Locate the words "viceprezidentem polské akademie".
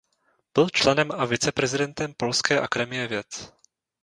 1.25-3.07